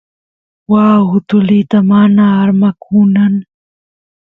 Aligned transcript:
waa 0.71 0.99
utulita 1.15 1.77
mana 1.91 2.23
armakunan 2.43 3.33